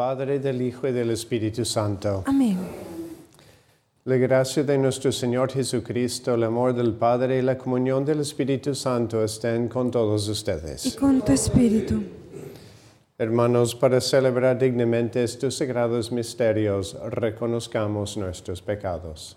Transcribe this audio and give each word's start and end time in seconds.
Padre, 0.00 0.38
del 0.38 0.62
Hijo 0.62 0.88
y 0.88 0.92
del 0.92 1.10
Espíritu 1.10 1.62
Santo. 1.62 2.24
Amén. 2.26 2.56
La 4.04 4.16
gracia 4.16 4.64
de 4.64 4.78
nuestro 4.78 5.12
Señor 5.12 5.52
Jesucristo, 5.52 6.36
el 6.36 6.44
amor 6.44 6.72
del 6.74 6.94
Padre 6.94 7.38
y 7.38 7.42
la 7.42 7.58
comunión 7.58 8.02
del 8.02 8.20
Espíritu 8.20 8.74
Santo 8.74 9.22
estén 9.22 9.68
con 9.68 9.90
todos 9.90 10.26
ustedes. 10.26 10.86
Y 10.86 10.92
con 10.92 11.20
tu 11.20 11.32
Espíritu. 11.32 12.02
Hermanos, 13.18 13.74
para 13.74 14.00
celebrar 14.00 14.58
dignamente 14.58 15.22
estos 15.22 15.58
sagrados 15.58 16.10
misterios, 16.10 16.96
reconozcamos 17.10 18.16
nuestros 18.16 18.62
pecados. 18.62 19.36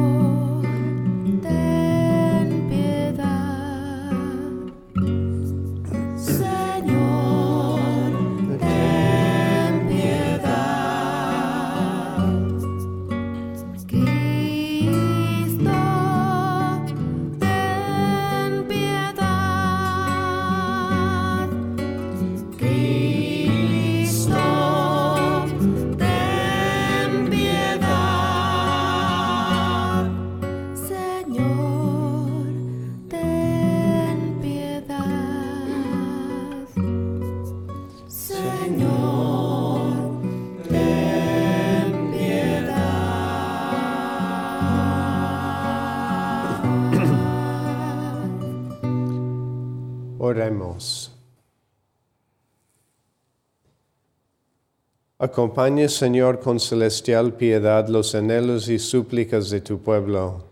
Acompaña, 55.21 55.87
Señor, 55.87 56.39
con 56.39 56.59
celestial 56.59 57.33
piedad 57.33 57.87
los 57.87 58.15
anhelos 58.15 58.67
y 58.69 58.79
súplicas 58.79 59.51
de 59.51 59.61
tu 59.61 59.77
pueblo, 59.77 60.45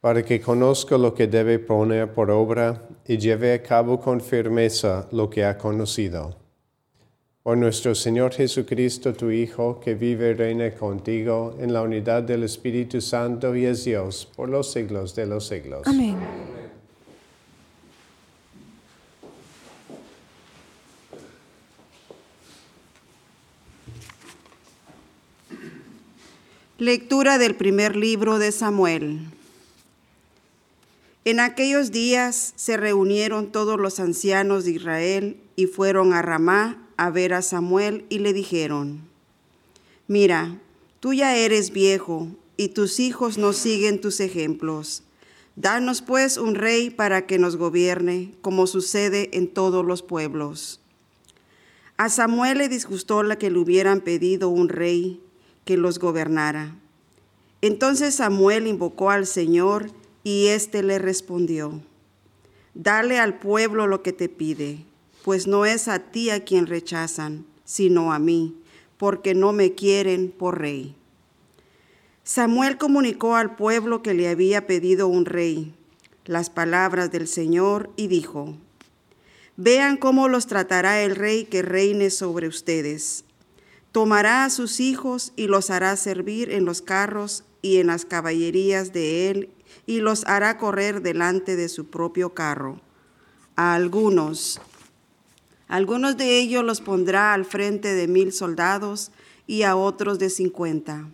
para 0.00 0.24
que 0.24 0.40
conozca 0.40 0.98
lo 0.98 1.14
que 1.14 1.28
debe 1.28 1.60
poner 1.60 2.12
por 2.12 2.28
obra 2.32 2.88
y 3.06 3.18
lleve 3.18 3.52
a 3.52 3.62
cabo 3.62 4.00
con 4.00 4.20
firmeza 4.20 5.06
lo 5.12 5.30
que 5.30 5.44
ha 5.44 5.56
conocido. 5.56 6.34
Por 7.44 7.56
nuestro 7.56 7.94
Señor 7.94 8.32
Jesucristo, 8.32 9.12
tu 9.12 9.30
Hijo, 9.30 9.78
que 9.78 9.94
vive 9.94 10.30
y 10.30 10.34
reina 10.34 10.72
contigo 10.72 11.54
en 11.60 11.72
la 11.72 11.82
unidad 11.82 12.24
del 12.24 12.42
Espíritu 12.42 13.00
Santo 13.00 13.54
y 13.54 13.66
es 13.66 13.84
Dios 13.84 14.28
por 14.34 14.48
los 14.48 14.72
siglos 14.72 15.14
de 15.14 15.26
los 15.26 15.46
siglos. 15.46 15.82
Amén. 15.86 16.16
Lectura 26.78 27.38
del 27.38 27.54
primer 27.54 27.94
libro 27.94 28.40
de 28.40 28.50
Samuel. 28.50 29.20
En 31.24 31.38
aquellos 31.38 31.92
días 31.92 32.52
se 32.56 32.76
reunieron 32.76 33.52
todos 33.52 33.78
los 33.78 34.00
ancianos 34.00 34.64
de 34.64 34.72
Israel 34.72 35.36
y 35.54 35.66
fueron 35.66 36.12
a 36.12 36.20
Ramá 36.20 36.84
a 36.96 37.10
ver 37.10 37.32
a 37.32 37.42
Samuel 37.42 38.04
y 38.08 38.18
le 38.18 38.32
dijeron, 38.32 39.02
Mira, 40.08 40.58
tú 40.98 41.12
ya 41.12 41.36
eres 41.36 41.70
viejo 41.70 42.26
y 42.56 42.70
tus 42.70 42.98
hijos 42.98 43.38
no 43.38 43.52
siguen 43.52 44.00
tus 44.00 44.18
ejemplos. 44.18 45.04
Danos 45.54 46.02
pues 46.02 46.38
un 46.38 46.56
rey 46.56 46.90
para 46.90 47.24
que 47.24 47.38
nos 47.38 47.54
gobierne, 47.54 48.34
como 48.42 48.66
sucede 48.66 49.30
en 49.34 49.46
todos 49.46 49.86
los 49.86 50.02
pueblos. 50.02 50.80
A 51.96 52.08
Samuel 52.08 52.58
le 52.58 52.68
disgustó 52.68 53.22
la 53.22 53.38
que 53.38 53.48
le 53.48 53.60
hubieran 53.60 54.00
pedido 54.00 54.48
un 54.48 54.68
rey 54.68 55.20
que 55.64 55.76
los 55.76 55.98
gobernara. 55.98 56.74
Entonces 57.60 58.16
Samuel 58.16 58.66
invocó 58.66 59.10
al 59.10 59.26
Señor 59.26 59.90
y 60.22 60.48
éste 60.48 60.82
le 60.82 60.98
respondió, 60.98 61.80
Dale 62.74 63.18
al 63.18 63.38
pueblo 63.38 63.86
lo 63.86 64.02
que 64.02 64.12
te 64.12 64.28
pide, 64.28 64.84
pues 65.24 65.46
no 65.46 65.64
es 65.64 65.88
a 65.88 65.98
ti 66.00 66.30
a 66.30 66.44
quien 66.44 66.66
rechazan, 66.66 67.46
sino 67.64 68.12
a 68.12 68.18
mí, 68.18 68.56
porque 68.98 69.34
no 69.34 69.52
me 69.52 69.74
quieren 69.74 70.30
por 70.30 70.58
rey. 70.60 70.96
Samuel 72.24 72.78
comunicó 72.78 73.36
al 73.36 73.54
pueblo 73.54 74.02
que 74.02 74.14
le 74.14 74.28
había 74.28 74.66
pedido 74.66 75.08
un 75.08 75.24
rey 75.24 75.74
las 76.24 76.50
palabras 76.50 77.12
del 77.12 77.28
Señor 77.28 77.90
y 77.96 78.08
dijo, 78.08 78.56
Vean 79.56 79.96
cómo 79.96 80.28
los 80.28 80.46
tratará 80.46 81.02
el 81.02 81.14
rey 81.14 81.44
que 81.44 81.62
reine 81.62 82.10
sobre 82.10 82.48
ustedes 82.48 83.24
Tomará 83.94 84.44
a 84.44 84.50
sus 84.50 84.80
hijos 84.80 85.32
y 85.36 85.46
los 85.46 85.70
hará 85.70 85.94
servir 85.94 86.50
en 86.50 86.64
los 86.64 86.82
carros 86.82 87.44
y 87.62 87.76
en 87.76 87.86
las 87.86 88.04
caballerías 88.04 88.92
de 88.92 89.30
él 89.30 89.50
y 89.86 90.00
los 90.00 90.24
hará 90.26 90.58
correr 90.58 91.00
delante 91.00 91.54
de 91.54 91.68
su 91.68 91.86
propio 91.86 92.34
carro. 92.34 92.80
A 93.54 93.74
algunos 93.74 94.60
Algunos 95.68 96.16
de 96.16 96.40
ellos 96.40 96.64
los 96.64 96.80
pondrá 96.80 97.34
al 97.34 97.44
frente 97.44 97.94
de 97.94 98.08
mil 98.08 98.32
soldados 98.32 99.12
y 99.46 99.62
a 99.62 99.76
otros 99.76 100.18
de 100.18 100.28
cincuenta. 100.28 101.08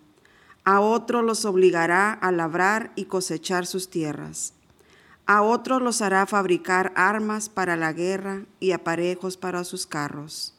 A 0.64 0.80
otros 0.80 1.22
los 1.22 1.44
obligará 1.44 2.14
a 2.14 2.32
labrar 2.32 2.92
y 2.96 3.04
cosechar 3.04 3.66
sus 3.66 3.90
tierras. 3.90 4.54
A 5.26 5.42
otros 5.42 5.82
los 5.82 6.00
hará 6.00 6.24
fabricar 6.24 6.94
armas 6.96 7.50
para 7.50 7.76
la 7.76 7.92
guerra 7.92 8.46
y 8.58 8.72
aparejos 8.72 9.36
para 9.36 9.64
sus 9.64 9.86
carros. 9.86 10.54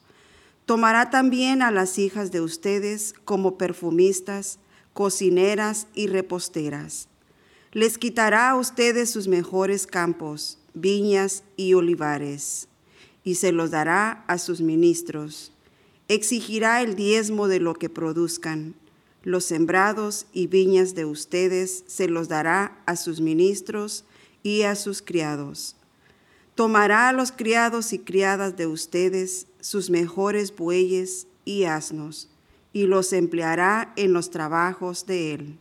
Tomará 0.66 1.10
también 1.10 1.62
a 1.62 1.72
las 1.72 1.98
hijas 1.98 2.32
de 2.32 2.42
ustedes 2.42 3.14
como 3.26 3.58
perfumistas, 3.58 4.60
cocineras 4.94 5.88
y 5.94 6.08
reposteras. 6.08 7.08
Les 7.72 7.98
quitará 7.98 8.50
a 8.50 8.56
ustedes 8.56 9.10
sus 9.10 9.28
mejores 9.28 9.88
campos, 9.88 10.60
viñas 10.74 11.44
y 11.56 11.74
olivares, 11.74 12.68
y 13.24 13.36
se 13.36 13.52
los 13.52 13.72
dará 13.72 14.26
a 14.28 14.38
sus 14.38 14.62
ministros. 14.62 15.54
Exigirá 16.08 16.82
el 16.82 16.96
diezmo 16.96 17.48
de 17.48 17.60
lo 17.60 17.74
que 17.76 17.90
produzcan. 17.90 18.76
Los 19.24 19.46
sembrados 19.46 20.26
y 20.34 20.48
viñas 20.48 20.96
de 20.96 21.06
ustedes 21.06 21.84
se 21.88 22.08
los 22.08 22.28
dará 22.28 22.82
a 22.86 22.96
sus 22.96 23.22
ministros 23.22 24.04
y 24.44 24.64
a 24.64 24.76
sus 24.76 25.02
criados. 25.02 25.76
Tomará 26.56 27.08
a 27.08 27.14
los 27.14 27.32
criados 27.32 27.94
y 27.94 28.00
criadas 28.00 28.58
de 28.58 28.68
ustedes 28.68 29.48
sus 29.62 29.90
mejores 29.90 30.56
bueyes 30.56 31.28
y 31.46 31.64
asnos, 31.64 32.30
y 32.74 32.88
los 32.88 33.14
empleará 33.14 33.94
en 33.96 34.12
los 34.12 34.30
trabajos 34.30 35.06
de 35.06 35.34
él. 35.34 35.60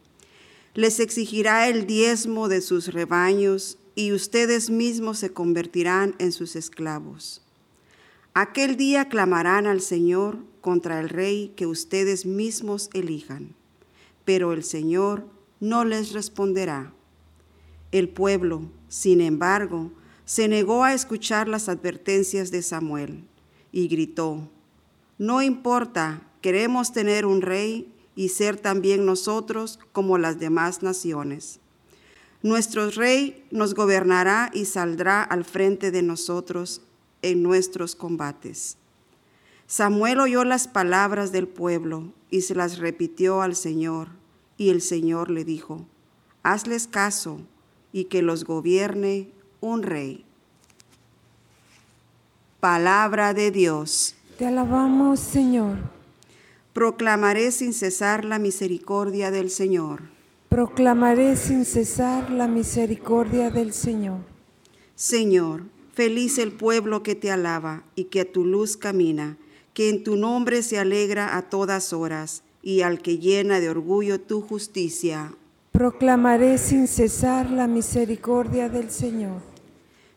Les 0.75 1.01
exigirá 1.01 1.69
el 1.69 1.87
diezmo 1.87 2.49
de 2.49 2.61
sus 2.61 2.89
rebaños, 2.89 3.79
y 3.95 4.13
ustedes 4.13 4.71
mismos 4.71 5.19
se 5.19 5.33
convertirán 5.33 6.15
en 6.19 6.33
sus 6.33 6.57
esclavos. 6.57 7.43
Aquel 8.33 8.77
día 8.77 9.09
clamarán 9.09 9.67
al 9.67 9.81
Señor 9.81 10.39
contra 10.61 11.01
el 11.01 11.09
rey 11.09 11.53
que 11.57 11.67
ustedes 11.67 12.25
mismos 12.25 12.89
elijan, 12.95 13.55
pero 14.25 14.53
el 14.53 14.65
Señor 14.65 15.27
no 15.59 15.85
les 15.85 16.13
responderá. 16.13 16.95
El 17.91 18.09
pueblo, 18.09 18.71
sin 18.89 19.21
embargo, 19.21 19.91
se 20.25 20.47
negó 20.47 20.85
a 20.85 20.95
escuchar 20.95 21.49
las 21.49 21.69
advertencias 21.69 22.51
de 22.53 22.63
Samuel 22.63 23.25
y 23.73 23.89
gritó, 23.89 24.49
No 25.19 25.43
importa, 25.43 26.23
queremos 26.41 26.93
tener 26.93 27.27
un 27.27 27.43
rey 27.43 27.93
y 28.15 28.29
ser 28.31 28.57
también 28.57 29.07
nosotros 29.07 29.79
como 29.93 30.19
las 30.19 30.39
demás 30.39 30.83
naciones. 30.83 31.61
Nuestro 32.43 32.91
rey 32.91 33.45
nos 33.51 33.75
gobernará 33.75 34.51
y 34.55 34.65
saldrá 34.65 35.23
al 35.23 35.45
frente 35.45 35.91
de 35.91 36.03
nosotros 36.03 36.83
en 37.23 37.43
nuestros 37.43 37.95
combates. 37.95 38.79
Samuel 39.67 40.21
oyó 40.21 40.45
las 40.45 40.67
palabras 40.67 41.33
del 41.33 41.47
pueblo 41.47 42.13
y 42.31 42.41
se 42.41 42.55
las 42.55 42.79
repitió 42.79 43.43
al 43.43 43.55
Señor, 43.55 44.09
y 44.57 44.71
el 44.71 44.81
Señor 44.81 45.31
le 45.31 45.45
dijo, 45.45 45.87
Hazles 46.43 46.87
caso 46.87 47.41
y 47.93 48.05
que 48.05 48.23
los 48.23 48.45
gobierne 48.45 49.31
un 49.61 49.83
rey. 49.83 50.25
Palabra 52.61 53.33
de 53.33 53.51
Dios. 53.51 54.17
Te 54.37 54.45
alabamos, 54.45 55.19
Señor. 55.19 55.79
Proclamaré 56.75 57.53
sin 57.53 57.73
cesar 57.73 58.27
la 58.27 58.39
misericordia 58.39 59.31
del 59.31 59.49
Señor. 59.49 60.03
Proclamaré 60.51 61.37
sin 61.37 61.65
cesar 61.65 62.29
la 62.29 62.49
misericordia 62.49 63.51
del 63.51 63.73
Señor. 63.73 64.19
Señor, 64.95 65.63
feliz 65.95 66.37
el 66.37 66.53
pueblo 66.53 67.03
que 67.03 67.15
te 67.15 67.31
alaba 67.31 67.83
y 67.95 68.05
que 68.05 68.21
a 68.21 68.31
tu 68.31 68.45
luz 68.45 68.77
camina, 68.77 69.39
que 69.73 69.89
en 69.89 70.05
tu 70.05 70.17
nombre 70.17 70.63
se 70.63 70.79
alegra 70.79 71.39
a 71.39 71.49
todas 71.49 71.95
horas 71.95 72.43
y 72.63 72.83
al 72.83 73.01
que 73.01 73.17
llena 73.17 73.61
de 73.61 73.71
orgullo 73.71 74.21
tu 74.21 74.43
justicia. 74.43 75.33
Proclamaré 75.73 76.59
sin 76.59 76.89
cesar 76.89 77.51
la 77.51 77.67
misericordia 77.67 78.69
del 78.69 78.91
Señor. 78.91 79.50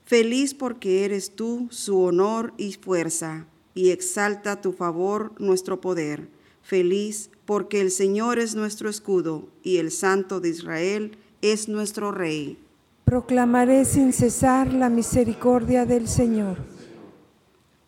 Feliz 0.06 0.54
porque 0.54 1.06
eres 1.06 1.36
tú 1.36 1.68
su 1.72 2.02
honor 2.02 2.54
y 2.58 2.74
fuerza, 2.74 3.46
y 3.74 3.92
exalta 3.92 4.60
tu 4.60 4.74
favor 4.74 5.32
nuestro 5.40 5.80
poder. 5.80 6.28
Feliz 6.62 7.30
porque 7.46 7.82
el 7.82 7.90
Señor 7.90 8.38
es 8.40 8.56
nuestro 8.56 8.90
escudo, 8.90 9.48
y 9.64 9.78
el 9.78 9.92
Santo 9.92 10.40
de 10.42 10.50
Israel 10.50 11.18
es 11.42 11.70
nuestro 11.70 12.12
Rey. 12.12 12.58
Proclamaré 13.06 13.86
sin 13.86 14.12
cesar 14.12 14.74
la 14.74 14.90
misericordia 14.90 15.86
del 15.86 16.08
Señor. 16.08 16.58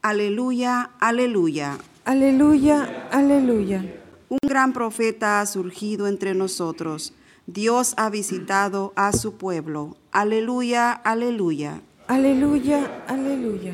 Aleluya, 0.01 0.91
aleluya. 0.99 1.77
Aleluya, 2.05 3.07
aleluya. 3.11 3.83
Un 4.29 4.37
gran 4.47 4.71
profeta 4.71 5.41
ha 5.41 5.45
surgido 5.45 6.07
entre 6.07 6.33
nosotros. 6.33 7.13
Dios 7.47 7.93
ha 7.97 8.09
visitado 8.09 8.93
a 8.95 9.11
su 9.13 9.35
pueblo. 9.35 9.97
Aleluya, 10.11 10.91
aleluya. 10.91 11.81
Aleluya, 12.07 13.03
aleluya. 13.07 13.73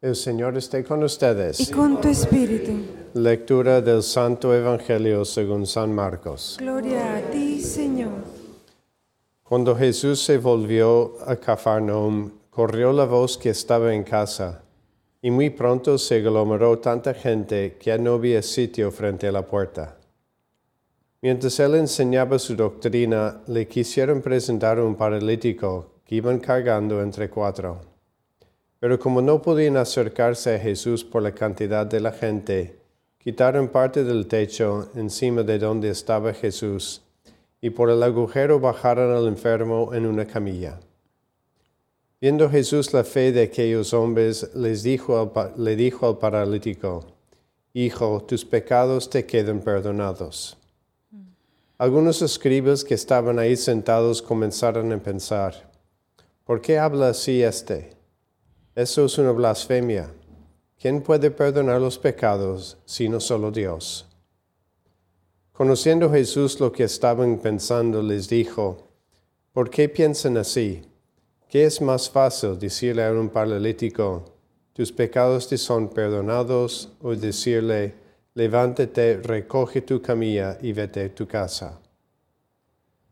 El 0.00 0.16
Señor 0.16 0.56
esté 0.56 0.82
con 0.82 1.04
ustedes. 1.04 1.60
Y 1.60 1.70
con 1.70 2.00
tu 2.00 2.08
espíritu. 2.08 2.72
Lectura 3.14 3.80
del 3.80 4.02
Santo 4.02 4.52
Evangelio 4.52 5.24
según 5.24 5.64
San 5.68 5.94
Marcos. 5.94 6.56
Gloria 6.58 7.18
a 7.18 7.20
ti, 7.30 7.60
Señor. 7.60 8.24
Cuando 9.44 9.76
Jesús 9.76 10.20
se 10.20 10.38
volvió 10.38 11.14
a 11.24 11.36
Cafarnaum, 11.36 12.32
corrió 12.50 12.92
la 12.92 13.04
voz 13.04 13.38
que 13.38 13.50
estaba 13.50 13.94
en 13.94 14.02
casa, 14.02 14.62
y 15.20 15.30
muy 15.30 15.50
pronto 15.50 15.96
se 15.96 16.16
aglomeró 16.16 16.80
tanta 16.80 17.14
gente 17.14 17.76
que 17.78 17.90
ya 17.90 17.98
no 17.98 18.14
había 18.14 18.42
sitio 18.42 18.90
frente 18.90 19.28
a 19.28 19.32
la 19.32 19.46
puerta. 19.46 19.98
Mientras 21.22 21.60
él 21.60 21.76
enseñaba 21.76 22.36
su 22.40 22.56
doctrina, 22.56 23.42
le 23.46 23.68
quisieron 23.68 24.22
presentar 24.22 24.80
un 24.80 24.96
paralítico 24.96 25.92
que 26.04 26.16
iban 26.16 26.40
cargando 26.40 27.00
entre 27.00 27.30
cuatro. 27.30 27.80
Pero 28.80 28.98
como 28.98 29.22
no 29.22 29.40
podían 29.40 29.76
acercarse 29.76 30.56
a 30.56 30.58
Jesús 30.58 31.04
por 31.04 31.22
la 31.22 31.30
cantidad 31.30 31.86
de 31.86 32.00
la 32.00 32.10
gente, 32.10 32.76
quitaron 33.18 33.68
parte 33.68 34.02
del 34.02 34.26
techo 34.26 34.90
encima 34.96 35.44
de 35.44 35.60
donde 35.60 35.90
estaba 35.90 36.34
Jesús 36.34 37.02
y 37.60 37.70
por 37.70 37.88
el 37.88 38.02
agujero 38.02 38.58
bajaron 38.58 39.16
al 39.16 39.28
enfermo 39.28 39.94
en 39.94 40.06
una 40.06 40.26
camilla. 40.26 40.80
Viendo 42.20 42.50
Jesús 42.50 42.92
la 42.92 43.04
fe 43.04 43.30
de 43.30 43.44
aquellos 43.44 43.94
hombres, 43.94 44.50
les 44.56 44.84
le 44.84 45.76
dijo 45.76 46.08
al 46.08 46.18
paralítico, 46.18 47.06
Hijo, 47.74 48.24
tus 48.26 48.44
pecados 48.44 49.08
te 49.08 49.24
quedan 49.24 49.60
perdonados. 49.60 50.58
Algunos 51.82 52.22
escribas 52.22 52.84
que 52.84 52.94
estaban 52.94 53.40
ahí 53.40 53.56
sentados 53.56 54.22
comenzaron 54.22 54.92
a 54.92 55.02
pensar, 55.02 55.68
¿por 56.44 56.60
qué 56.60 56.78
habla 56.78 57.08
así 57.08 57.42
este? 57.42 57.90
Eso 58.76 59.06
es 59.06 59.18
una 59.18 59.32
blasfemia. 59.32 60.08
¿Quién 60.80 61.02
puede 61.02 61.32
perdonar 61.32 61.80
los 61.80 61.98
pecados 61.98 62.78
sino 62.84 63.18
solo 63.18 63.50
Dios? 63.50 64.06
Conociendo 65.52 66.08
Jesús 66.08 66.60
lo 66.60 66.70
que 66.70 66.84
estaban 66.84 67.36
pensando, 67.38 68.00
les 68.00 68.28
dijo, 68.28 68.86
¿por 69.52 69.68
qué 69.68 69.88
piensan 69.88 70.36
así? 70.36 70.82
¿Qué 71.48 71.64
es 71.64 71.80
más 71.82 72.08
fácil 72.08 72.60
decirle 72.60 73.04
a 73.04 73.10
un 73.10 73.28
paralítico, 73.28 74.24
tus 74.72 74.92
pecados 74.92 75.48
te 75.48 75.58
son 75.58 75.88
perdonados, 75.88 76.92
o 77.02 77.16
decirle, 77.16 78.01
levántate, 78.34 79.18
recoge 79.22 79.82
tu 79.82 80.00
camilla 80.00 80.58
y 80.62 80.72
vete 80.72 81.04
a 81.04 81.14
tu 81.14 81.26
casa? 81.26 81.78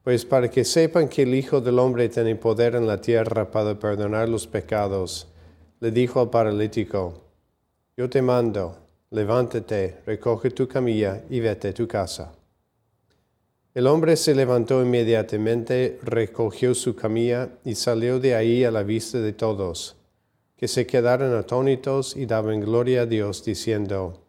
Pues 0.02 0.24
para 0.24 0.50
que 0.50 0.64
sepan 0.64 1.08
que 1.08 1.22
el 1.22 1.34
Hijo 1.34 1.60
del 1.60 1.78
Hombre 1.78 2.08
tiene 2.08 2.34
poder 2.36 2.74
en 2.74 2.86
la 2.86 3.00
tierra 3.00 3.50
para 3.50 3.78
perdonar 3.78 4.28
los 4.28 4.46
pecados, 4.46 5.28
le 5.80 5.90
dijo 5.90 6.20
al 6.20 6.30
paralítico, 6.30 7.24
yo 7.96 8.08
te 8.08 8.22
mando, 8.22 8.76
levántate, 9.10 9.98
recoge 10.06 10.50
tu 10.50 10.66
camilla 10.66 11.22
y 11.28 11.40
vete 11.40 11.68
a 11.68 11.74
tu 11.74 11.86
casa. 11.86 12.32
El 13.74 13.86
hombre 13.86 14.16
se 14.16 14.34
levantó 14.34 14.82
inmediatamente, 14.82 15.98
recogió 16.02 16.74
su 16.74 16.96
camilla 16.96 17.50
y 17.64 17.74
salió 17.74 18.18
de 18.18 18.34
ahí 18.34 18.64
a 18.64 18.70
la 18.70 18.82
vista 18.82 19.20
de 19.20 19.32
todos, 19.32 19.96
que 20.56 20.66
se 20.66 20.86
quedaron 20.86 21.34
atónitos 21.34 22.16
y 22.16 22.26
daban 22.26 22.60
gloria 22.60 23.02
a 23.02 23.06
Dios, 23.06 23.44
diciendo, 23.44 24.19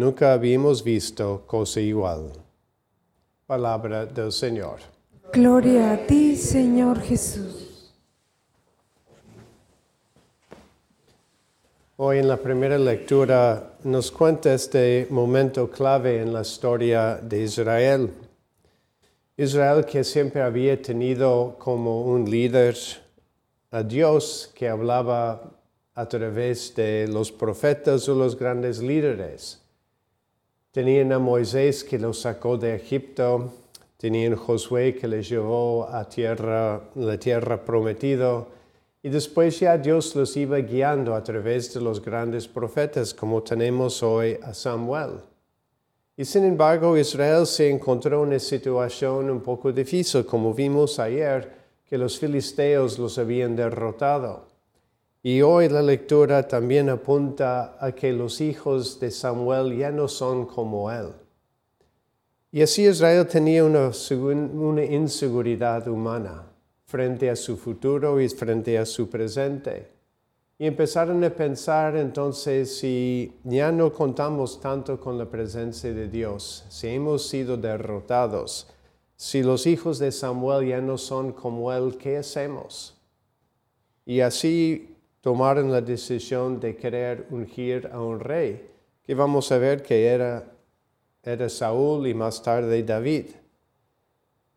Nunca 0.00 0.32
habíamos 0.32 0.82
visto 0.82 1.42
cosa 1.46 1.78
igual. 1.78 2.32
Palabra 3.46 4.06
del 4.06 4.32
Señor. 4.32 4.78
Gloria 5.30 5.92
a 5.92 6.06
ti, 6.06 6.36
Señor 6.36 7.02
Jesús. 7.02 7.92
Hoy 11.98 12.16
en 12.16 12.28
la 12.28 12.38
primera 12.38 12.78
lectura 12.78 13.74
nos 13.84 14.10
cuenta 14.10 14.54
este 14.54 15.06
momento 15.10 15.70
clave 15.70 16.22
en 16.22 16.32
la 16.32 16.40
historia 16.40 17.16
de 17.16 17.42
Israel. 17.42 18.10
Israel 19.36 19.84
que 19.84 20.02
siempre 20.02 20.40
había 20.40 20.80
tenido 20.80 21.56
como 21.58 22.04
un 22.04 22.24
líder 22.24 22.74
a 23.70 23.82
Dios 23.82 24.50
que 24.54 24.66
hablaba 24.66 25.42
a 25.94 26.08
través 26.08 26.74
de 26.74 27.06
los 27.06 27.30
profetas 27.30 28.08
o 28.08 28.14
los 28.14 28.34
grandes 28.34 28.78
líderes. 28.78 29.60
Tenían 30.72 31.12
a 31.12 31.18
Moisés 31.18 31.82
que 31.82 31.98
los 31.98 32.20
sacó 32.20 32.56
de 32.56 32.76
Egipto, 32.76 33.52
tenían 33.96 34.36
Josué 34.36 34.94
que 34.94 35.08
les 35.08 35.28
llevó 35.28 35.88
a 35.88 36.06
la 36.94 37.18
tierra 37.18 37.64
prometida, 37.64 38.46
y 39.02 39.08
después 39.08 39.58
ya 39.58 39.76
Dios 39.76 40.14
los 40.14 40.36
iba 40.36 40.58
guiando 40.58 41.16
a 41.16 41.24
través 41.24 41.74
de 41.74 41.80
los 41.80 42.00
grandes 42.00 42.46
profetas, 42.46 43.12
como 43.12 43.42
tenemos 43.42 44.00
hoy 44.02 44.38
a 44.42 44.54
Samuel. 44.54 45.20
Y 46.16 46.24
sin 46.24 46.44
embargo, 46.44 46.96
Israel 46.96 47.46
se 47.46 47.68
encontró 47.68 48.22
en 48.22 48.28
una 48.28 48.38
situación 48.38 49.28
un 49.28 49.40
poco 49.40 49.72
difícil, 49.72 50.24
como 50.24 50.54
vimos 50.54 51.00
ayer, 51.00 51.50
que 51.84 51.98
los 51.98 52.16
filisteos 52.16 52.96
los 52.96 53.18
habían 53.18 53.56
derrotado. 53.56 54.49
Y 55.22 55.42
hoy 55.42 55.68
la 55.68 55.82
lectura 55.82 56.48
también 56.48 56.88
apunta 56.88 57.76
a 57.78 57.92
que 57.92 58.10
los 58.12 58.40
hijos 58.40 58.98
de 59.00 59.10
Samuel 59.10 59.76
ya 59.76 59.90
no 59.90 60.08
son 60.08 60.46
como 60.46 60.90
él. 60.90 61.08
Y 62.50 62.62
así 62.62 62.86
Israel 62.86 63.26
tenía 63.26 63.64
una, 63.64 63.92
inseguridad 64.84 65.86
humana 65.88 66.46
frente 66.86 67.28
a 67.28 67.36
su 67.36 67.56
futuro 67.58 68.18
y 68.20 68.28
frente 68.30 68.78
a 68.78 68.86
su 68.86 69.10
presente. 69.10 69.92
Y 70.58 70.66
empezaron 70.66 71.22
a 71.22 71.30
pensar 71.30 71.96
entonces 71.96 72.78
si 72.78 73.32
ya 73.44 73.70
no 73.70 73.92
contamos 73.92 74.58
tanto 74.58 74.98
con 74.98 75.18
la 75.18 75.26
presencia 75.26 75.92
de 75.92 76.08
Dios, 76.08 76.64
si 76.70 76.88
hemos 76.88 77.28
sido 77.28 77.56
derrotados, 77.56 78.68
si 79.16 79.42
los 79.42 79.66
hijos 79.66 79.98
de 79.98 80.12
Samuel 80.12 80.66
ya 80.66 80.80
no 80.80 80.96
son 80.96 81.32
como 81.32 81.72
él, 81.72 81.98
¿qué 81.98 82.16
hacemos? 82.16 82.96
Y 84.04 84.20
así 84.20 84.96
tomaron 85.20 85.70
la 85.70 85.80
decisión 85.80 86.60
de 86.60 86.76
querer 86.76 87.26
ungir 87.30 87.88
a 87.92 88.00
un 88.00 88.20
rey, 88.20 88.68
que 89.04 89.14
vamos 89.14 89.50
a 89.52 89.58
ver 89.58 89.82
que 89.82 90.06
era, 90.06 90.44
era 91.22 91.48
Saúl 91.48 92.06
y 92.06 92.14
más 92.14 92.42
tarde 92.42 92.82
David. 92.82 93.26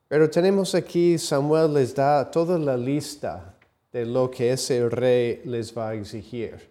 Pero 0.08 0.30
tenemos 0.30 0.76
aquí, 0.76 1.18
Samuel 1.18 1.74
les 1.74 1.96
da 1.96 2.30
toda 2.30 2.58
la 2.58 2.78
lista 2.78 3.56
de 3.92 4.06
lo 4.06 4.30
que 4.30 4.52
ese 4.52 4.88
rey 4.90 5.42
les 5.46 5.76
va 5.76 5.90
a 5.90 5.94
exigir. 5.96 6.70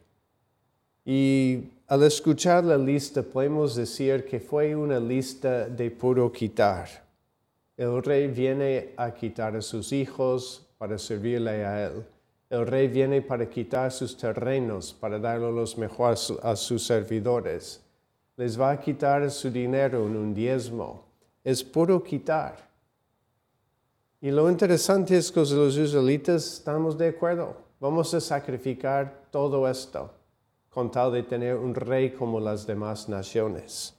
Y 1.04 1.64
al 1.88 2.04
escuchar 2.04 2.64
la 2.64 2.78
lista 2.78 3.22
podemos 3.22 3.75
decir 3.75 4.25
que 4.25 4.38
fue 4.40 4.75
una 4.75 5.00
lista 5.00 5.68
de 5.68 5.90
puro 5.90 6.30
quitar. 6.30 6.88
El 7.76 8.02
rey 8.02 8.28
viene 8.28 8.90
a 8.96 9.12
quitar 9.12 9.56
a 9.56 9.62
sus 9.62 9.92
hijos 9.92 10.64
para 10.78 10.99
servirle 10.99 11.64
a 11.64 11.87
él. 11.87 12.04
El 12.52 12.66
rey 12.66 12.87
viene 12.87 13.23
para 13.23 13.49
quitar 13.49 13.90
sus 13.90 14.14
terrenos, 14.14 14.92
para 14.92 15.18
darle 15.18 15.50
los 15.50 15.78
mejores 15.78 16.30
a 16.42 16.54
sus 16.54 16.85
servidores. 16.85 17.80
Les 18.37 18.61
va 18.61 18.73
a 18.73 18.78
quitar 18.78 19.30
su 19.30 19.50
dinero 19.50 20.06
en 20.06 20.14
un 20.18 20.35
diezmo. 20.35 21.02
Es 21.42 21.64
puro 21.64 22.02
quitar. 22.02 22.68
Y 24.21 24.30
lo 24.30 24.50
interesante 24.50 25.16
es 25.16 25.32
que 25.32 25.40
los 25.40 25.78
israelitas 25.78 26.59
estamos 26.59 26.99
de 26.99 27.09
acuerdo. 27.09 27.56
Vamos 27.80 28.12
a 28.12 28.21
sacrificar 28.21 29.23
todo 29.30 29.66
esto 29.66 30.11
con 30.68 30.90
tal 30.90 31.11
de 31.11 31.23
tener 31.23 31.56
un 31.56 31.75
rey 31.75 32.11
como 32.11 32.38
las 32.38 32.66
demás 32.66 33.09
naciones. 33.09 33.94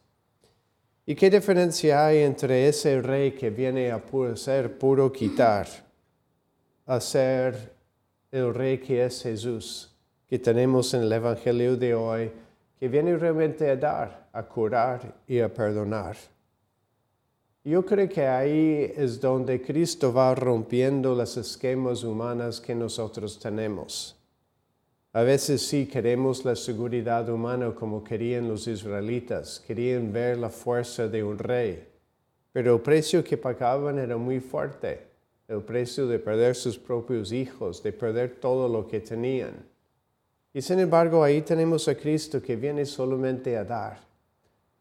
¿Y 1.08 1.16
qué 1.16 1.32
diferencia 1.32 2.06
hay 2.06 2.20
entre 2.20 2.68
ese 2.68 3.02
rey 3.02 3.32
que 3.32 3.50
viene 3.50 3.92
a 3.92 4.00
ser 4.36 4.78
puro 4.78 5.12
quitar 5.12 5.66
a 6.86 7.00
ser 7.00 7.74
el 8.34 8.52
rey 8.52 8.80
que 8.80 9.06
es 9.06 9.22
Jesús, 9.22 9.96
que 10.28 10.40
tenemos 10.40 10.92
en 10.96 11.04
el 11.04 11.12
Evangelio 11.12 11.78
de 11.78 11.94
hoy, 11.94 12.32
que 12.80 12.88
viene 12.88 13.16
realmente 13.16 13.70
a 13.70 13.76
dar, 13.76 14.28
a 14.34 14.42
curar 14.42 15.22
y 15.28 15.40
a 15.40 15.54
perdonar? 15.54 16.18
Yo 17.64 17.86
creo 17.86 18.10
que 18.10 18.26
ahí 18.26 18.92
es 18.98 19.22
donde 19.22 19.62
Cristo 19.62 20.12
va 20.12 20.34
rompiendo 20.34 21.14
los 21.14 21.38
esquemas 21.38 22.04
humanos 22.04 22.60
que 22.60 22.74
nosotros 22.74 23.38
tenemos. 23.38 24.16
A 25.14 25.22
veces 25.22 25.62
sí 25.62 25.86
queremos 25.86 26.44
la 26.44 26.56
seguridad 26.56 27.30
humana 27.30 27.72
como 27.76 28.04
querían 28.04 28.48
los 28.48 28.68
israelitas, 28.68 29.64
querían 29.66 30.12
ver 30.12 30.40
la 30.40 30.50
fuerza 30.50 31.08
de 31.08 31.24
un 31.24 31.38
rey, 31.38 31.88
pero 32.52 32.74
el 32.74 32.82
precio 32.82 33.24
que 33.24 33.38
pagaban 33.38 34.00
era 34.00 34.18
muy 34.18 34.40
fuerte, 34.40 35.13
el 35.48 35.62
precio 35.62 36.08
de 36.08 36.20
perder 36.20 36.56
sus 36.56 36.78
propios 36.78 37.32
hijos, 37.32 37.84
de 37.84 37.92
perder 37.94 38.36
todo 38.40 38.68
lo 38.68 38.88
que 38.88 39.00
tenían. 39.00 39.54
Y 40.54 40.62
sin 40.62 40.80
embargo 40.80 41.24
ahí 41.24 41.42
tenemos 41.42 41.88
a 41.88 41.96
Cristo 41.96 42.42
que 42.42 42.56
viene 42.56 42.86
solamente 42.86 43.58
a 43.58 43.64
dar 43.64 44.14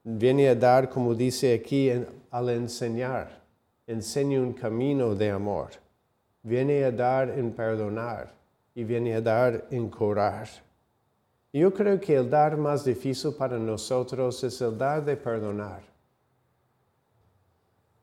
viene 0.04 0.48
a 0.48 0.54
dar, 0.54 0.88
como 0.88 1.14
dice 1.14 1.54
aquí, 1.54 1.90
al 2.30 2.48
enseñar. 2.50 3.40
Enseña 3.86 4.40
un 4.40 4.52
camino 4.52 5.14
de 5.14 5.30
amor. 5.30 5.70
Viene 6.42 6.84
a 6.84 6.90
dar 6.90 7.30
en 7.30 7.52
perdonar 7.52 8.32
y 8.74 8.84
viene 8.84 9.14
a 9.14 9.20
dar 9.20 9.66
en 9.70 9.88
curar. 9.88 10.48
Yo 11.52 11.72
creo 11.72 12.00
que 12.00 12.16
el 12.16 12.30
dar 12.30 12.56
más 12.56 12.84
difícil 12.84 13.34
para 13.34 13.58
nosotros 13.58 14.42
es 14.42 14.60
el 14.60 14.76
dar 14.76 15.04
de 15.04 15.16
perdonar. 15.16 15.82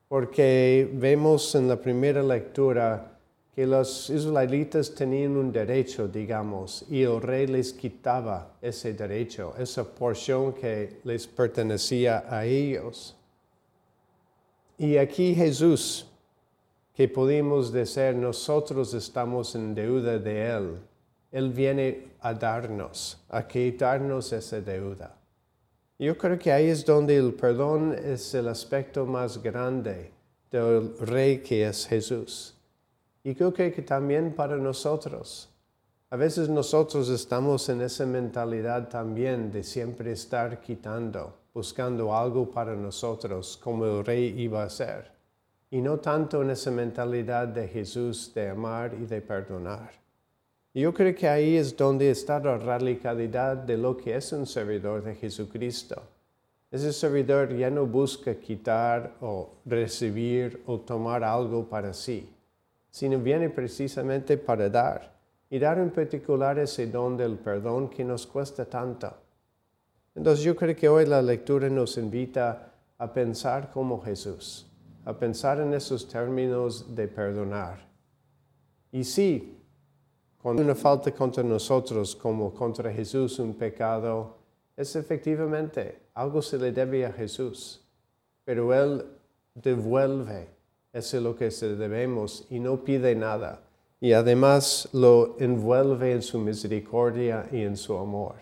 Porque 0.10 0.90
vemos 0.92 1.54
en 1.54 1.68
la 1.68 1.78
primera 1.78 2.24
lectura 2.24 3.20
que 3.56 3.68
los 3.68 4.10
israelitas 4.10 4.96
tenían 4.96 5.38
un 5.38 5.52
derecho, 5.52 6.08
digamos, 6.08 6.84
y 6.90 7.04
el 7.04 7.22
rey 7.22 7.46
les 7.46 7.74
quitaba 7.74 8.54
ese 8.60 8.94
derecho, 8.94 9.54
esa 9.60 9.84
porción 9.84 10.54
que 10.54 11.00
les 11.04 11.28
pertenecía 11.28 12.26
a 12.28 12.44
ellos. 12.44 13.16
Y 14.80 14.98
aquí 14.98 15.36
Jesús, 15.36 16.08
que 16.96 17.08
podemos 17.08 17.72
decir 17.72 18.16
nosotros 18.16 18.96
estamos 18.96 19.54
en 19.54 19.76
deuda 19.76 20.18
de 20.18 20.50
Él, 20.50 20.80
Él 21.32 21.52
viene 21.52 22.08
a 22.22 22.34
darnos, 22.34 23.22
a 23.30 23.48
quitarnos 23.48 24.34
esa 24.34 24.60
deuda. 24.60 25.19
Yo 26.02 26.18
creo 26.18 26.40
que 26.40 26.54
ahí 26.54 26.68
es 26.70 26.86
donde 26.86 27.18
el 27.18 27.34
perdón 27.34 27.94
es 27.94 28.34
el 28.34 28.48
aspecto 28.48 29.06
más 29.06 29.44
grande 29.44 30.14
del 30.50 30.98
rey 30.98 31.40
que 31.40 31.68
es 31.68 31.86
Jesús. 31.86 32.56
Y 33.22 33.36
creo 33.36 33.54
que 33.54 33.70
también 33.82 34.34
para 34.34 34.56
nosotros. 34.56 35.50
A 36.10 36.16
veces 36.16 36.48
nosotros 36.48 37.10
estamos 37.10 37.68
en 37.68 37.82
esa 37.82 38.06
mentalidad 38.06 38.88
también 38.88 39.52
de 39.52 39.62
siempre 39.62 40.14
estar 40.14 40.62
quitando, 40.62 41.38
buscando 41.54 42.16
algo 42.16 42.50
para 42.50 42.78
nosotros 42.78 43.60
como 43.62 43.86
el 43.86 44.06
rey 44.06 44.34
iba 44.38 44.64
a 44.64 44.70
ser. 44.70 45.12
Y 45.70 45.82
no 45.82 46.00
tanto 46.00 46.42
en 46.42 46.52
esa 46.52 46.72
mentalidad 46.72 47.50
de 47.50 47.68
Jesús 47.68 48.32
de 48.34 48.48
amar 48.48 48.94
y 48.94 49.06
de 49.06 49.20
perdonar. 49.20 49.99
Yo 50.80 50.94
creo 50.94 51.14
que 51.14 51.28
ahí 51.28 51.58
es 51.58 51.76
donde 51.76 52.10
está 52.10 52.40
la 52.40 52.58
radicalidad 52.58 53.58
de 53.58 53.78
lo 53.78 53.98
que 53.98 54.16
es 54.16 54.32
un 54.32 54.46
servidor 54.46 55.04
de 55.04 55.16
Jesucristo. 55.16 56.02
Ese 56.72 56.94
servidor 56.94 57.56
ya 57.56 57.70
no 57.70 57.86
busca 57.86 58.36
quitar 58.36 59.16
o 59.22 59.50
recibir 59.66 60.62
o 60.66 60.80
tomar 60.80 61.24
algo 61.24 61.68
para 61.68 61.94
sí 61.94 62.30
sino 62.90 63.20
viene 63.20 63.50
precisamente 63.50 64.38
para 64.38 64.70
dar, 64.70 65.14
y 65.50 65.60
dar 65.60 65.80
en 65.80 65.92
particular 65.92 66.60
ese 66.60 66.88
don 66.88 67.18
del 67.18 67.38
perdón 67.38 67.90
que 67.90 68.04
nos 68.04 68.26
cuesta 68.26 68.66
tanto. 68.66 69.14
Entonces 70.16 70.44
yo 70.44 70.56
creo 70.56 70.76
que 70.76 70.90
hoy 70.90 71.06
la 71.06 71.22
lectura 71.22 71.70
nos 71.70 71.98
invita 71.98 72.72
a 72.98 73.14
pensar 73.14 73.72
como 73.72 74.02
Jesús, 74.02 74.68
a 75.06 75.14
pensar 75.14 75.60
en 75.60 75.74
esos 75.74 76.08
términos 76.08 76.94
de 76.96 77.08
perdonar. 77.08 77.88
Y 78.92 79.04
sí, 79.04 79.59
con 80.42 80.60
una 80.60 80.76
falta 80.76 81.12
contra 81.12 81.44
nosotros 81.44 82.16
como 82.16 82.54
contra 82.54 82.92
Jesús 82.92 83.40
un 83.40 83.54
pecado, 83.54 84.38
es 84.76 84.96
efectivamente 84.96 86.00
algo 86.14 86.42
se 86.42 86.58
le 86.58 86.72
debe 86.72 87.06
a 87.06 87.12
Jesús, 87.12 87.82
pero 88.46 88.74
Él 88.74 89.06
devuelve 89.54 90.60
eso 90.92 91.18
es 91.18 91.24
lo 91.24 91.36
que 91.36 91.52
se 91.52 91.76
debemos 91.76 92.48
y 92.50 92.60
no 92.60 92.84
pide 92.84 93.14
nada. 93.16 93.62
Y 94.02 94.14
además 94.14 94.90
lo 94.94 95.36
envuelve 95.40 96.14
en 96.14 96.22
su 96.22 96.40
misericordia 96.40 97.48
y 97.52 97.62
en 97.62 97.78
su 97.78 97.96
amor. 97.96 98.36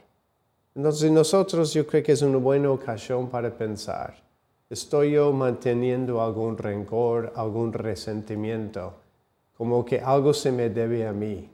Entonces 0.73 1.11
nosotros 1.11 1.73
yo 1.73 1.85
creo 1.85 2.03
que 2.03 2.13
es 2.13 2.21
una 2.21 2.37
buena 2.37 2.71
ocasión 2.71 3.29
para 3.29 3.49
pensar. 3.49 4.15
¿Estoy 4.69 5.11
yo 5.13 5.33
manteniendo 5.33 6.21
algún 6.21 6.57
rencor, 6.57 7.33
algún 7.35 7.73
resentimiento? 7.73 8.93
Como 9.57 9.83
que 9.83 9.99
algo 9.99 10.33
se 10.33 10.51
me 10.51 10.69
debe 10.69 11.05
a 11.05 11.11
mí. 11.11 11.49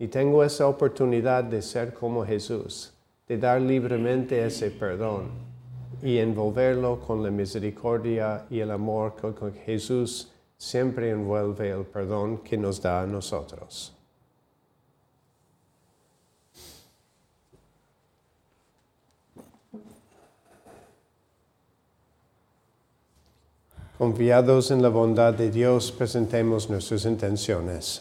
Y 0.00 0.08
tengo 0.08 0.42
esa 0.42 0.66
oportunidad 0.66 1.44
de 1.44 1.60
ser 1.60 1.92
como 1.92 2.24
Jesús, 2.24 2.94
de 3.28 3.36
dar 3.36 3.60
libremente 3.60 4.42
ese 4.42 4.70
perdón 4.70 5.28
y 6.02 6.16
envolverlo 6.16 6.98
con 7.00 7.22
la 7.22 7.30
misericordia 7.30 8.46
y 8.48 8.60
el 8.60 8.70
amor 8.70 9.14
que 9.14 9.52
Jesús 9.66 10.32
siempre 10.56 11.10
envuelve 11.10 11.68
el 11.70 11.84
perdón 11.84 12.38
que 12.38 12.56
nos 12.56 12.80
da 12.80 13.02
a 13.02 13.06
nosotros. 13.06 13.94
Confiados 23.98 24.70
en 24.70 24.80
la 24.80 24.88
bondad 24.88 25.34
de 25.34 25.50
Dios, 25.50 25.92
presentemos 25.92 26.70
nuestras 26.70 27.04
intenciones. 27.04 28.00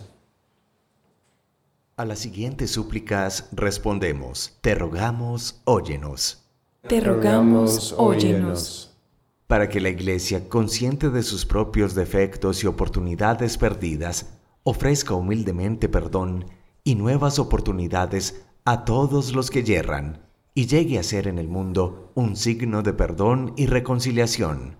A 1.99 2.05
las 2.05 2.19
siguientes 2.19 2.71
súplicas 2.71 3.49
respondemos, 3.51 4.57
te 4.61 4.73
rogamos, 4.73 5.59
óyenos. 5.65 6.45
Te 6.87 7.01
rogamos, 7.01 7.93
óyenos. 7.97 8.95
Para 9.47 9.67
que 9.67 9.81
la 9.81 9.89
Iglesia, 9.89 10.47
consciente 10.47 11.09
de 11.09 11.23
sus 11.23 11.45
propios 11.45 11.95
defectos 11.95 12.63
y 12.63 12.67
oportunidades 12.67 13.57
perdidas, 13.57 14.27
ofrezca 14.63 15.13
humildemente 15.13 15.89
perdón 15.89 16.45
y 16.85 16.95
nuevas 16.95 17.37
oportunidades 17.37 18.45
a 18.63 18.85
todos 18.85 19.35
los 19.35 19.51
que 19.51 19.65
yerran, 19.65 20.21
y 20.53 20.67
llegue 20.67 20.99
a 20.99 21.03
ser 21.03 21.27
en 21.27 21.37
el 21.37 21.49
mundo 21.49 22.13
un 22.15 22.37
signo 22.37 22.81
de 22.81 22.93
perdón 22.93 23.51
y 23.57 23.65
reconciliación 23.65 24.77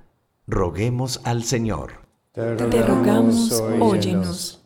roguemos 0.47 1.19
al 1.25 1.43
Señor. 1.43 2.07
Te 2.31 2.55
rogamos, 2.55 3.61
óyenos. 3.81 4.59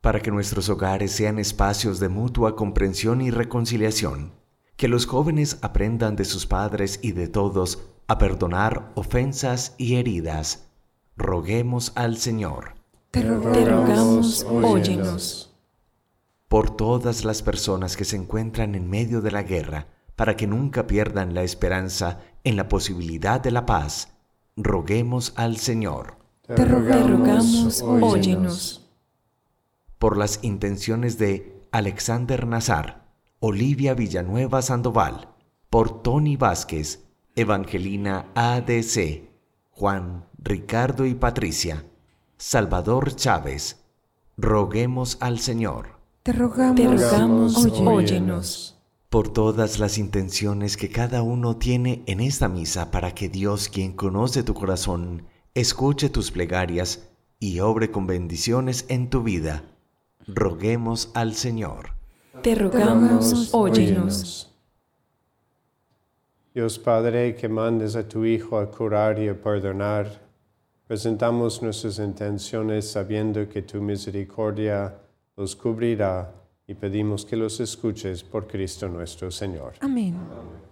Para 0.00 0.20
que 0.20 0.30
nuestros 0.30 0.68
hogares 0.68 1.12
sean 1.12 1.38
espacios 1.38 1.98
de 1.98 2.08
mutua 2.08 2.54
comprensión 2.54 3.20
y 3.20 3.30
reconciliación, 3.30 4.32
que 4.76 4.88
los 4.88 5.06
jóvenes 5.06 5.58
aprendan 5.60 6.14
de 6.14 6.24
sus 6.24 6.46
padres 6.46 7.00
y 7.02 7.12
de 7.12 7.26
todos 7.26 7.80
a 8.06 8.16
perdonar 8.16 8.92
ofensas 8.94 9.74
y 9.76 9.96
heridas, 9.96 10.68
roguemos 11.16 11.92
al 11.96 12.16
Señor. 12.16 12.74
Te 13.10 13.22
rogamos, 13.22 14.44
óyenos. 14.44 15.54
Por 16.46 16.70
todas 16.76 17.24
las 17.24 17.42
personas 17.42 17.96
que 17.96 18.04
se 18.04 18.16
encuentran 18.16 18.74
en 18.74 18.88
medio 18.88 19.20
de 19.20 19.32
la 19.32 19.42
guerra, 19.42 19.88
para 20.14 20.36
que 20.36 20.46
nunca 20.46 20.86
pierdan 20.86 21.34
la 21.34 21.42
esperanza 21.42 22.20
en 22.44 22.56
la 22.56 22.68
posibilidad 22.68 23.40
de 23.40 23.50
la 23.50 23.66
paz, 23.66 24.08
roguemos 24.56 25.32
al 25.36 25.58
Señor. 25.58 26.16
Te 26.46 26.64
rogamos, 26.64 27.82
óyenos. 27.82 28.87
Por 29.98 30.16
las 30.16 30.40
intenciones 30.42 31.18
de 31.18 31.66
Alexander 31.72 32.46
Nazar, 32.46 33.08
Olivia 33.40 33.94
Villanueva 33.94 34.62
Sandoval, 34.62 35.34
por 35.70 36.02
Tony 36.02 36.36
Vázquez, 36.36 37.04
Evangelina 37.34 38.30
ADC, 38.34 39.28
Juan, 39.70 40.26
Ricardo 40.38 41.06
y 41.06 41.14
Patricia, 41.14 41.84
Salvador 42.36 43.14
Chávez, 43.14 43.84
roguemos 44.36 45.18
al 45.20 45.40
Señor. 45.40 45.98
Te 46.22 46.32
rogamos, 46.32 47.66
óyenos 47.80 48.78
por 49.08 49.32
todas 49.32 49.78
las 49.78 49.96
intenciones 49.96 50.76
que 50.76 50.90
cada 50.90 51.22
uno 51.22 51.56
tiene 51.56 52.02
en 52.06 52.20
esta 52.20 52.48
misa 52.48 52.90
para 52.90 53.12
que 53.14 53.28
Dios, 53.30 53.68
quien 53.68 53.92
conoce 53.92 54.42
tu 54.42 54.52
corazón, 54.52 55.24
escuche 55.54 56.10
tus 56.10 56.30
plegarias 56.30 57.08
y 57.40 57.60
obre 57.60 57.90
con 57.90 58.06
bendiciones 58.06 58.84
en 58.88 59.08
tu 59.08 59.22
vida. 59.22 59.64
Roguemos 60.28 61.10
al 61.14 61.34
Señor. 61.34 61.94
Te 62.42 62.54
rogamos, 62.54 63.48
óyenos. 63.52 64.54
Dios 66.54 66.78
Padre, 66.78 67.34
que 67.34 67.48
mandes 67.48 67.96
a 67.96 68.06
tu 68.06 68.26
Hijo 68.26 68.58
a 68.58 68.70
curar 68.70 69.18
y 69.18 69.28
a 69.28 69.40
perdonar, 69.40 70.20
presentamos 70.86 71.62
nuestras 71.62 71.98
intenciones 71.98 72.90
sabiendo 72.90 73.48
que 73.48 73.62
tu 73.62 73.80
misericordia 73.80 74.94
los 75.34 75.56
cubrirá 75.56 76.34
y 76.66 76.74
pedimos 76.74 77.24
que 77.24 77.36
los 77.36 77.58
escuches 77.60 78.22
por 78.22 78.46
Cristo 78.46 78.86
nuestro 78.86 79.30
Señor. 79.30 79.74
Amén. 79.80 80.14
En 80.14 80.67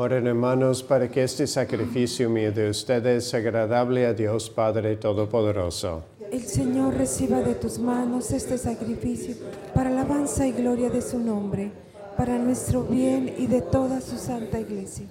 Oren 0.00 0.28
hermanos 0.28 0.84
para 0.84 1.08
que 1.08 1.24
este 1.24 1.44
sacrificio 1.48 2.30
mío 2.30 2.52
de 2.52 2.70
ustedes 2.70 3.28
sea 3.28 3.40
agradable 3.40 4.06
a 4.06 4.14
Dios 4.14 4.48
Padre 4.48 4.94
Todopoderoso. 4.94 6.04
El 6.30 6.42
Señor 6.42 6.94
reciba 6.94 7.40
de 7.40 7.56
tus 7.56 7.80
manos 7.80 8.30
este 8.30 8.58
sacrificio 8.58 9.34
para 9.74 9.90
alabanza 9.90 10.46
y 10.46 10.52
gloria 10.52 10.88
de 10.88 11.02
su 11.02 11.18
nombre, 11.18 11.72
para 12.16 12.38
nuestro 12.38 12.84
bien 12.84 13.34
y 13.38 13.48
de 13.48 13.60
toda 13.60 14.00
su 14.00 14.18
santa 14.18 14.60
iglesia. 14.60 15.06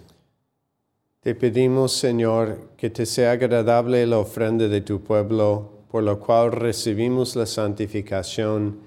Te 1.20 1.36
pedimos, 1.36 1.92
Señor, 1.92 2.70
que 2.78 2.90
te 2.90 3.06
sea 3.06 3.32
agradable 3.32 4.08
la 4.08 4.20
ofrenda 4.20 4.70
de 4.70 4.80
tu 4.80 5.02
pueblo, 5.02 5.84
por 5.92 6.04
lo 6.04 6.18
cual 6.18 6.54
recibimos 6.54 7.36
la 7.36 7.46
santificación 7.46 8.87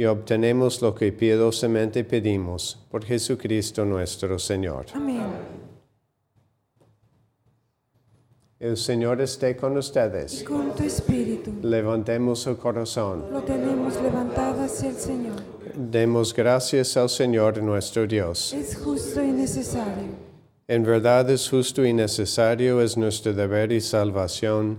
y 0.00 0.06
obtenemos 0.06 0.80
lo 0.80 0.94
que 0.94 1.12
piadosamente 1.12 2.04
pedimos, 2.04 2.78
por 2.90 3.04
Jesucristo 3.04 3.84
nuestro 3.84 4.38
Señor. 4.38 4.86
Amén. 4.94 5.26
El 8.58 8.78
Señor 8.78 9.20
esté 9.20 9.54
con 9.58 9.76
ustedes. 9.76 10.42
Con 10.42 10.74
tu 10.74 10.84
espíritu 10.84 11.52
Levantemos 11.62 12.46
el 12.46 12.56
corazón. 12.56 13.26
lo 13.30 13.42
tenemos 13.42 14.00
levantado 14.00 14.62
hacia 14.62 14.88
el 14.88 14.96
Señor. 14.96 15.36
Demos 15.74 16.32
gracias 16.32 16.96
al 16.96 17.10
Señor 17.10 17.62
nuestro 17.62 18.06
Dios. 18.06 18.54
Es 18.54 18.78
justo 18.78 19.22
y 19.22 19.32
necesario. 19.32 20.14
En 20.66 20.82
verdad 20.82 21.28
es 21.28 21.50
justo 21.50 21.84
y 21.84 21.92
necesario, 21.92 22.80
es 22.80 22.96
nuestro 22.96 23.34
deber 23.34 23.70
y 23.70 23.82
salvación, 23.82 24.78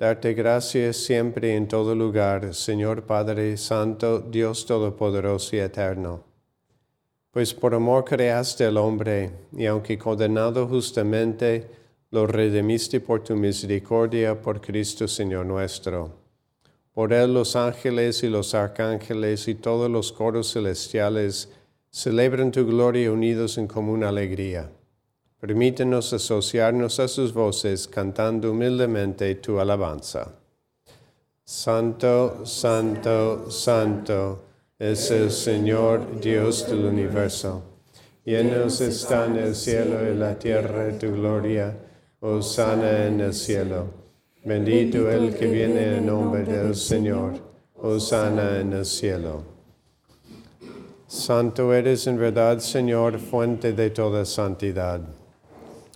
darte 0.00 0.32
gracias 0.32 0.96
siempre 0.96 1.52
y 1.52 1.56
en 1.56 1.68
todo 1.68 1.94
lugar, 1.94 2.54
Señor 2.54 3.02
Padre 3.02 3.58
Santo, 3.58 4.18
Dios 4.18 4.64
Todopoderoso 4.64 5.56
y 5.56 5.58
Eterno. 5.58 6.24
Pues 7.30 7.52
por 7.52 7.74
amor 7.74 8.06
creaste 8.06 8.64
al 8.64 8.78
hombre, 8.78 9.30
y 9.52 9.66
aunque 9.66 9.98
condenado 9.98 10.66
justamente, 10.66 11.68
lo 12.10 12.26
redimiste 12.26 13.00
por 13.00 13.22
tu 13.22 13.36
misericordia, 13.36 14.40
por 14.40 14.62
Cristo 14.62 15.06
Señor 15.06 15.44
nuestro. 15.44 16.14
Por 16.94 17.12
él 17.12 17.34
los 17.34 17.54
ángeles 17.54 18.22
y 18.22 18.30
los 18.30 18.54
arcángeles 18.54 19.48
y 19.48 19.54
todos 19.54 19.90
los 19.90 20.12
coros 20.12 20.50
celestiales 20.50 21.50
celebran 21.90 22.50
tu 22.52 22.66
gloria 22.66 23.12
unidos 23.12 23.58
en 23.58 23.66
común 23.66 24.02
alegría. 24.02 24.70
Permítenos 25.40 26.12
asociarnos 26.12 27.00
a 27.00 27.08
sus 27.08 27.32
voces 27.32 27.88
cantando 27.88 28.50
humildemente 28.50 29.34
tu 29.36 29.58
alabanza. 29.58 30.34
Santo, 31.42 32.44
santo, 32.44 33.50
santo 33.50 34.44
es 34.78 35.10
el 35.10 35.30
Señor 35.30 36.20
Dios 36.20 36.68
del 36.68 36.84
universo. 36.84 37.62
Llenos 38.22 38.82
están 38.82 39.36
el 39.36 39.54
cielo 39.54 40.06
y 40.06 40.14
la 40.14 40.38
tierra 40.38 40.84
de 40.84 40.92
tu 40.92 41.10
gloria. 41.12 41.74
Hosanna 42.20 43.06
en 43.06 43.20
el 43.20 43.32
cielo. 43.32 43.86
Bendito 44.44 45.10
el 45.10 45.34
que 45.34 45.46
viene 45.46 45.96
en 45.96 46.06
nombre 46.06 46.44
del 46.44 46.76
Señor. 46.76 47.32
Hosanna 47.76 48.60
en 48.60 48.74
el 48.74 48.84
cielo. 48.84 49.42
Santo 51.06 51.72
eres 51.72 52.06
en 52.06 52.18
verdad, 52.18 52.58
Señor, 52.58 53.18
fuente 53.18 53.72
de 53.72 53.88
toda 53.88 54.26
santidad. 54.26 55.00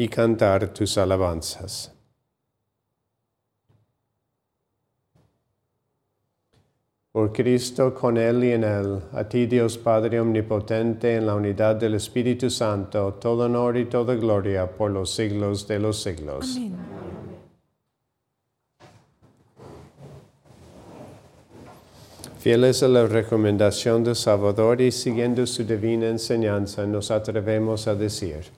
y 0.00 0.08
cantar 0.08 0.72
tus 0.72 0.96
alabanzas. 0.96 1.92
Por 7.10 7.32
Cristo, 7.32 7.92
con 7.92 8.16
Él 8.16 8.44
y 8.44 8.52
en 8.52 8.62
Él, 8.62 9.00
a 9.12 9.28
ti 9.28 9.46
Dios 9.46 9.76
Padre 9.76 10.20
Omnipotente, 10.20 11.16
en 11.16 11.26
la 11.26 11.34
unidad 11.34 11.74
del 11.74 11.94
Espíritu 11.94 12.48
Santo, 12.48 13.14
todo 13.14 13.46
honor 13.46 13.76
y 13.76 13.86
toda 13.86 14.14
gloria 14.14 14.70
por 14.70 14.92
los 14.92 15.12
siglos 15.12 15.66
de 15.66 15.80
los 15.80 16.00
siglos. 16.00 16.54
Amén. 16.56 16.76
Fieles 22.38 22.84
a 22.84 22.88
la 22.88 23.04
recomendación 23.04 24.04
del 24.04 24.14
Salvador 24.14 24.80
y 24.80 24.92
siguiendo 24.92 25.44
su 25.44 25.64
divina 25.64 26.06
enseñanza, 26.06 26.86
nos 26.86 27.10
atrevemos 27.10 27.88
a 27.88 27.96
decir, 27.96 28.57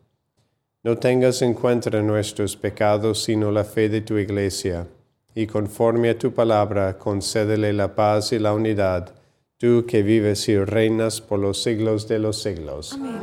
No 0.83 0.97
tengas 0.97 1.41
en 1.43 1.53
cuenta 1.53 1.91
nuestros 2.01 2.55
pecados, 2.55 3.23
sino 3.23 3.51
la 3.51 3.63
fe 3.63 3.87
de 3.87 4.01
tu 4.01 4.17
iglesia, 4.17 4.87
y 5.35 5.45
conforme 5.45 6.09
a 6.09 6.17
tu 6.17 6.33
palabra, 6.33 6.97
concédele 6.97 7.71
la 7.71 7.93
paz 7.95 8.31
y 8.33 8.39
la 8.39 8.53
unidad, 8.53 9.13
tú 9.57 9.85
que 9.87 10.01
vives 10.01 10.49
y 10.49 10.57
reinas 10.57 11.21
por 11.21 11.39
los 11.39 11.61
siglos 11.61 12.07
de 12.07 12.17
los 12.17 12.41
siglos. 12.41 12.93
Amén. 12.93 13.19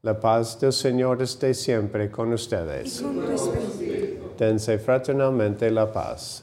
La 0.00 0.18
paz 0.18 0.58
del 0.60 0.72
Señor 0.72 1.22
esté 1.22 1.54
siempre 1.54 2.10
con 2.10 2.30
Y 2.30 2.34
ustedes. 2.34 3.02
con 3.02 3.32
espíritu. 3.32 4.30
Dense 4.38 4.78
fraternalmente 4.78 5.70
la 5.70 5.92
paz. 5.92 6.42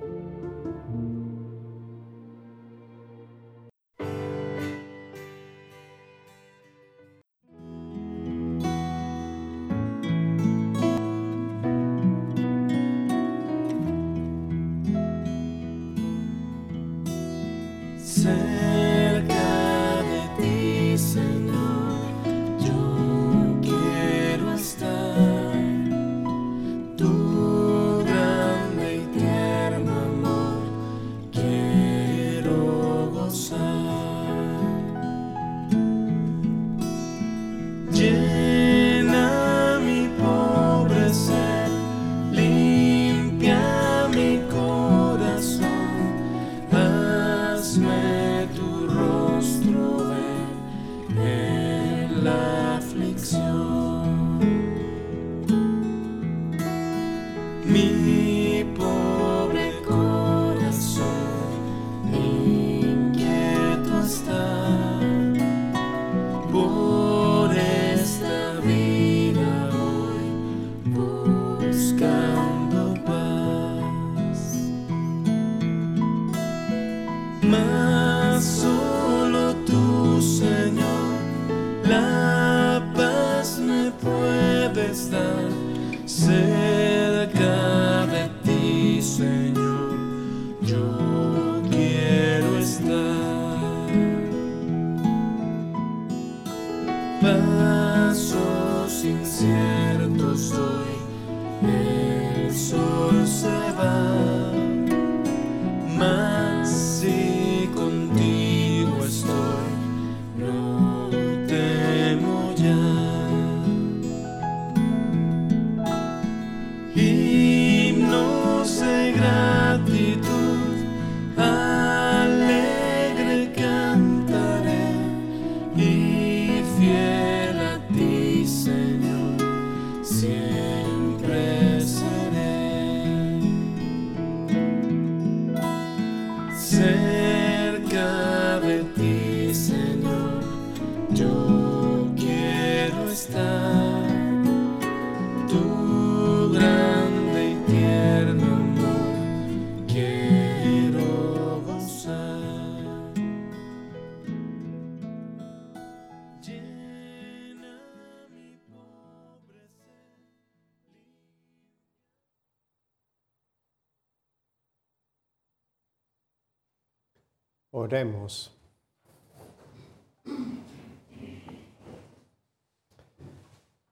Oremos. 167.91 168.49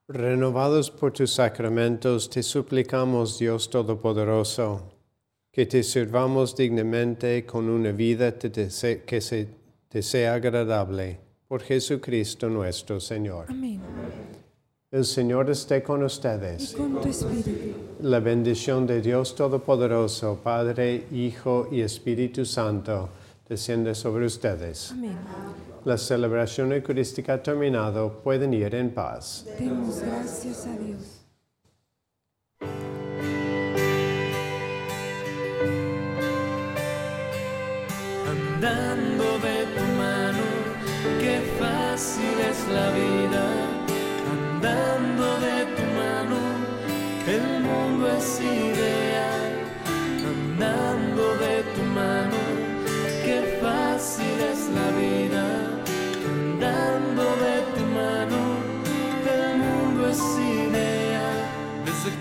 Renovados 0.08 0.90
por 0.90 1.12
tus 1.12 1.34
sacramentos, 1.34 2.30
te 2.30 2.42
suplicamos, 2.42 3.38
Dios 3.38 3.70
Todopoderoso, 3.70 4.84
que 5.52 5.66
te 5.66 5.84
sirvamos 5.84 6.56
dignamente 6.56 7.46
con 7.46 7.70
una 7.70 7.92
vida 7.92 8.40
que 8.40 8.70
se 9.22 9.48
te 9.90 10.02
sea 10.02 10.36
agradable. 10.36 11.20
Por 11.46 11.62
Jesucristo 11.62 12.48
nuestro 12.48 13.02
Señor. 13.02 13.48
Amén. 13.50 13.82
El 14.92 15.04
Señor 15.04 15.50
esté 15.50 15.84
con 15.84 16.04
ustedes. 16.04 16.72
Y 16.72 16.76
con 16.76 17.02
tu 17.02 17.10
espíritu. 17.10 17.76
La 18.04 18.22
bendición 18.22 18.88
de 18.88 19.02
Dios 19.02 19.36
Todopoderoso, 19.36 20.40
Padre, 20.42 21.06
Hijo 21.12 21.68
y 21.70 21.82
Espíritu 21.82 22.46
Santo, 22.46 23.10
desciende 23.50 23.96
sobre 23.96 24.26
ustedes. 24.26 24.92
Amén. 24.92 25.18
La 25.84 25.98
celebración 25.98 26.72
eucarística 26.72 27.34
ha 27.34 27.44
terminado. 27.44 28.22
Pueden 28.22 28.54
ir 28.54 28.76
en 28.76 28.94
paz. 28.94 29.46
Demos 29.58 30.02
gracias 30.02 30.68
a 30.68 30.78
Dios. 30.78 31.20
andando 38.62 39.40
de 39.40 39.66
tu 39.74 39.86
mano, 39.98 40.46
qué 41.22 41.40
fácil 41.58 42.36
es 42.52 42.68
la 42.68 42.92
vida, 42.92 43.46
andando 44.34 45.09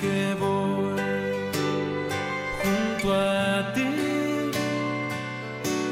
que 0.00 0.34
voy 0.38 1.00
junto 2.62 3.12
a 3.12 3.72
ti. 3.74 3.84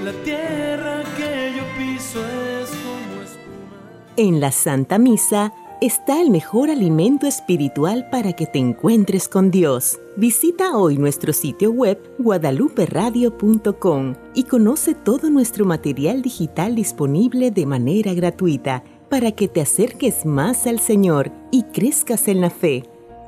La 0.05 0.12
tierra 0.25 1.03
que 1.16 1.53
yo 1.57 1.64
piso 1.77 2.21
es 2.21 2.71
como 2.71 3.23
espuma. 3.23 3.77
En 4.16 4.40
la 4.40 4.53
Santa 4.53 4.99
Misa 4.99 5.53
está 5.81 6.21
el 6.23 6.31
mejor 6.31 6.71
alimento 6.71 7.27
espiritual 7.27 8.09
para 8.11 8.33
que 8.33 8.47
te 8.47 8.59
encuentres 8.59 9.29
con 9.29 9.51
Dios. 9.51 9.99
Visita 10.16 10.77
hoy 10.77 10.97
nuestro 10.97 11.33
sitio 11.33 11.71
web 11.71 11.99
guadaluperadio.com 12.19 14.14
y 14.35 14.45
conoce 14.45 14.95
todo 14.95 15.29
nuestro 15.29 15.64
material 15.66 16.23
digital 16.23 16.75
disponible 16.75 17.51
de 17.51 17.66
manera 17.66 18.14
gratuita 18.14 18.85
para 19.11 19.33
que 19.33 19.49
te 19.49 19.61
acerques 19.61 20.25
más 20.25 20.66
al 20.66 20.81
Señor 20.81 21.31
y 21.51 21.64
crezcas 21.64 22.29
en 22.29 22.40
la 22.40 22.51
fe. 22.51 22.85